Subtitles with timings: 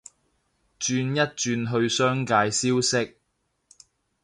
[0.79, 3.17] 轉一轉去商界消息